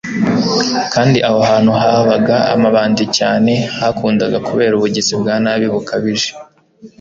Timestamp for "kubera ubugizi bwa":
4.47-5.35